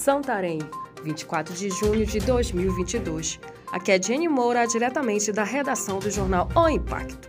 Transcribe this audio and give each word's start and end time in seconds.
Santarém, 0.00 0.60
24 1.04 1.54
de 1.54 1.68
junho 1.68 2.06
de 2.06 2.20
2022. 2.20 3.38
Aqui 3.70 3.92
é 3.92 4.02
Jenny 4.02 4.28
Moura, 4.28 4.66
diretamente 4.66 5.30
da 5.30 5.44
redação 5.44 5.98
do 5.98 6.10
jornal 6.10 6.48
O 6.54 6.66
Impacto. 6.70 7.28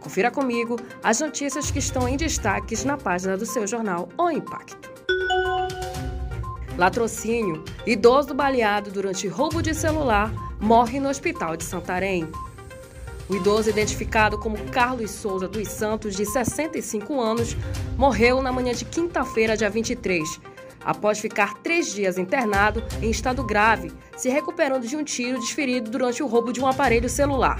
Confira 0.00 0.28
comigo 0.28 0.76
as 1.04 1.20
notícias 1.20 1.70
que 1.70 1.78
estão 1.78 2.08
em 2.08 2.16
destaques 2.16 2.84
na 2.84 2.96
página 2.96 3.36
do 3.36 3.46
seu 3.46 3.64
jornal 3.64 4.08
O 4.18 4.28
Impacto. 4.28 4.90
Latrocínio: 6.76 7.62
idoso 7.86 8.34
baleado 8.34 8.90
durante 8.90 9.28
roubo 9.28 9.62
de 9.62 9.72
celular 9.72 10.32
morre 10.60 10.98
no 10.98 11.08
hospital 11.08 11.56
de 11.56 11.62
Santarém. 11.62 12.28
O 13.28 13.36
idoso, 13.36 13.70
identificado 13.70 14.36
como 14.36 14.58
Carlos 14.72 15.12
Souza 15.12 15.46
dos 15.46 15.68
Santos, 15.68 16.16
de 16.16 16.26
65 16.26 17.20
anos, 17.20 17.56
morreu 17.96 18.42
na 18.42 18.50
manhã 18.50 18.74
de 18.74 18.84
quinta-feira, 18.84 19.56
dia 19.56 19.70
23, 19.70 20.40
após 20.84 21.18
ficar 21.18 21.54
três 21.54 21.92
dias 21.92 22.18
internado 22.18 22.84
em 23.02 23.10
estado 23.10 23.42
grave, 23.44 23.92
se 24.16 24.28
recuperando 24.28 24.86
de 24.86 24.96
um 24.96 25.04
tiro 25.04 25.40
desferido 25.40 25.90
durante 25.90 26.22
o 26.22 26.26
roubo 26.26 26.52
de 26.52 26.60
um 26.60 26.66
aparelho 26.66 27.08
celular. 27.08 27.58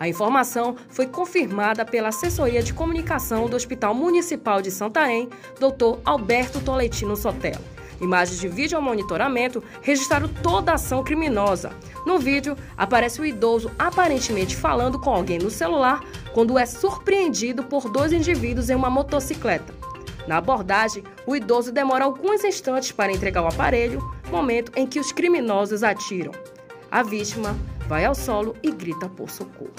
A 0.00 0.08
informação 0.08 0.76
foi 0.88 1.06
confirmada 1.06 1.84
pela 1.84 2.08
assessoria 2.08 2.62
de 2.62 2.72
comunicação 2.72 3.48
do 3.48 3.56
Hospital 3.56 3.94
Municipal 3.94 4.62
de 4.62 4.70
Santarém, 4.70 5.28
Dr. 5.58 5.98
Alberto 6.04 6.60
Toletino 6.60 7.16
Sotelo. 7.16 7.78
Imagens 8.00 8.38
de 8.38 8.46
vídeo 8.46 8.80
monitoramento 8.80 9.62
registraram 9.82 10.28
toda 10.28 10.70
a 10.70 10.74
ação 10.76 11.02
criminosa. 11.02 11.72
No 12.06 12.18
vídeo, 12.18 12.56
aparece 12.76 13.20
o 13.20 13.26
idoso 13.26 13.72
aparentemente 13.76 14.54
falando 14.54 15.00
com 15.00 15.10
alguém 15.10 15.38
no 15.38 15.50
celular 15.50 16.00
quando 16.32 16.56
é 16.56 16.64
surpreendido 16.64 17.64
por 17.64 17.90
dois 17.90 18.12
indivíduos 18.12 18.70
em 18.70 18.76
uma 18.76 18.88
motocicleta. 18.88 19.77
Na 20.26 20.38
abordagem, 20.38 21.04
o 21.26 21.34
idoso 21.34 21.72
demora 21.72 22.04
alguns 22.04 22.44
instantes 22.44 22.92
para 22.92 23.12
entregar 23.12 23.42
o 23.42 23.46
aparelho, 23.46 24.02
momento 24.30 24.72
em 24.76 24.86
que 24.86 25.00
os 25.00 25.12
criminosos 25.12 25.82
atiram. 25.82 26.32
A 26.90 27.02
vítima 27.02 27.56
vai 27.86 28.04
ao 28.04 28.14
solo 28.14 28.56
e 28.62 28.70
grita 28.70 29.08
por 29.08 29.30
socorro. 29.30 29.72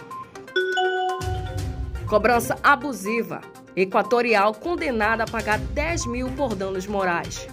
Cobrança 2.07 2.57
abusiva. 2.63 3.41
Equatorial 3.75 4.55
condenada 4.55 5.23
a 5.23 5.27
pagar 5.27 5.59
10 5.59 6.07
mil 6.07 6.31
por 6.31 6.55
danos 6.55 6.87
morais. 6.87 7.47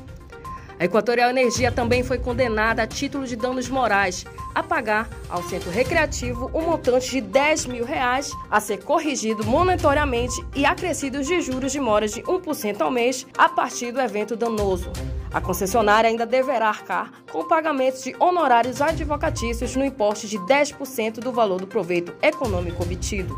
A 0.78 0.84
Equatorial 0.84 1.30
Energia 1.30 1.72
também 1.72 2.02
foi 2.02 2.18
condenada 2.18 2.82
a 2.82 2.86
título 2.86 3.26
de 3.26 3.34
danos 3.34 3.66
morais 3.68 4.26
a 4.54 4.62
pagar 4.62 5.08
ao 5.28 5.42
centro 5.42 5.70
recreativo 5.70 6.50
um 6.52 6.62
montante 6.62 7.10
de 7.10 7.20
10 7.22 7.66
mil 7.66 7.84
reais 7.84 8.30
a 8.50 8.60
ser 8.60 8.84
corrigido 8.84 9.42
monetariamente 9.44 10.44
e 10.54 10.66
acrescidos 10.66 11.26
de 11.26 11.40
juros 11.40 11.72
de 11.72 11.80
mora 11.80 12.06
de 12.06 12.22
1% 12.22 12.80
ao 12.80 12.90
mês 12.90 13.26
a 13.38 13.48
partir 13.48 13.90
do 13.90 14.00
evento 14.00 14.36
danoso. 14.36 14.92
A 15.32 15.40
concessionária 15.40 16.10
ainda 16.10 16.26
deverá 16.26 16.68
arcar 16.68 17.10
com 17.32 17.48
pagamentos 17.48 18.02
de 18.02 18.14
honorários 18.20 18.82
advocatícios 18.82 19.74
no 19.76 19.84
importe 19.84 20.28
de 20.28 20.38
10% 20.40 21.20
do 21.20 21.32
valor 21.32 21.58
do 21.58 21.66
proveito 21.66 22.14
econômico 22.20 22.82
obtido. 22.82 23.34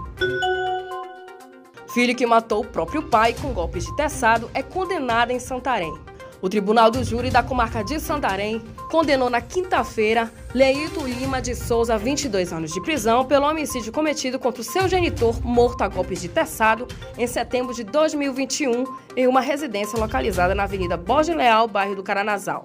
Filho 1.95 2.17
que 2.17 2.27
matou 2.27 2.63
o 2.63 2.67
próprio 2.67 3.03
pai 3.05 3.35
com 3.41 3.53
golpes 3.53 3.85
de 3.85 3.97
teçado 3.97 4.51
é 4.55 4.63
condenado 4.63 5.31
em 5.31 5.39
Santarém. 5.39 5.93
O 6.41 6.49
Tribunal 6.49 6.89
do 6.89 7.03
Júri 7.03 7.31
da 7.31 7.43
Comarca 7.43 7.83
de 7.83 7.99
Santarém 7.99 8.63
condenou 8.89 9.29
na 9.29 9.41
quinta-feira 9.41 10.33
Leito 10.55 11.05
Lima 11.05 11.43
de 11.43 11.55
Souza, 11.55 11.99
22 11.99 12.53
anos 12.53 12.73
de 12.73 12.81
prisão, 12.81 13.25
pelo 13.25 13.45
homicídio 13.45 13.93
cometido 13.93 14.39
contra 14.39 14.61
o 14.61 14.65
seu 14.65 14.89
genitor, 14.89 15.45
morto 15.45 15.83
a 15.83 15.89
golpes 15.89 16.23
de 16.23 16.29
teçado, 16.29 16.87
em 17.17 17.27
setembro 17.27 17.75
de 17.75 17.83
2021, 17.83 18.85
em 19.17 19.27
uma 19.27 19.41
residência 19.41 19.99
localizada 19.99 20.55
na 20.55 20.63
Avenida 20.63 20.97
Borges 20.97 21.35
Leal, 21.35 21.67
bairro 21.67 21.97
do 21.97 22.05
Caranazal. 22.05 22.65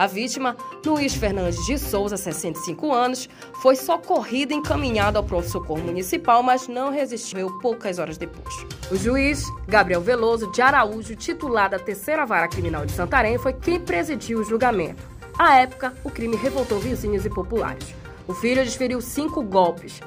A 0.00 0.06
vítima, 0.06 0.56
Luiz 0.82 1.14
Fernandes 1.14 1.62
de 1.66 1.78
Souza, 1.78 2.16
65 2.16 2.90
anos, 2.90 3.28
foi 3.60 3.76
socorrida 3.76 4.54
e 4.54 4.56
encaminhada 4.56 5.18
ao 5.18 5.22
pronto-socorro 5.22 5.82
municipal, 5.82 6.42
mas 6.42 6.66
não 6.66 6.90
resistiu 6.90 7.58
poucas 7.58 7.98
horas 7.98 8.16
depois. 8.16 8.66
O 8.90 8.96
juiz, 8.96 9.44
Gabriel 9.68 10.00
Veloso 10.00 10.50
de 10.52 10.62
Araújo, 10.62 11.14
titular 11.14 11.68
da 11.68 11.78
Terceira 11.78 12.24
Vara 12.24 12.48
Criminal 12.48 12.86
de 12.86 12.92
Santarém, 12.92 13.36
foi 13.36 13.52
quem 13.52 13.78
presidiu 13.78 14.38
o 14.38 14.42
julgamento. 14.42 15.02
À 15.38 15.58
época, 15.58 15.92
o 16.02 16.08
crime 16.08 16.34
revoltou 16.34 16.78
vizinhos 16.78 17.26
e 17.26 17.28
populares. 17.28 17.94
O 18.26 18.32
filho 18.32 18.64
desferiu 18.64 19.02
cinco 19.02 19.42
golpes. 19.42 20.00